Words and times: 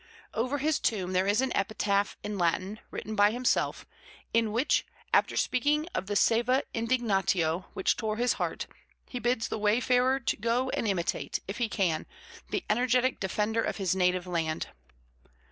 Over 0.33 0.57
his 0.57 0.79
tomb 0.79 1.13
there 1.13 1.27
is 1.27 1.41
an 1.41 1.55
epitaph 1.55 2.17
in 2.23 2.35
Latin, 2.39 2.79
written 2.89 3.13
by 3.13 3.29
himself, 3.29 3.85
in 4.33 4.51
which, 4.51 4.83
after 5.13 5.37
speaking 5.37 5.87
of 5.93 6.07
the 6.07 6.15
saeva 6.15 6.63
indignatio 6.73 7.67
which 7.75 7.97
tore 7.97 8.17
his 8.17 8.33
heart, 8.41 8.65
he 9.07 9.19
bids 9.19 9.49
the 9.49 9.59
wayfarer 9.59 10.19
go 10.39 10.71
and 10.71 10.87
imitate, 10.87 11.39
if 11.47 11.59
he 11.59 11.69
can, 11.69 12.07
the 12.49 12.65
energetic 12.67 13.19
defender 13.19 13.61
of 13.61 13.77
his 13.77 13.95
native 13.95 14.25
land. 14.25 14.69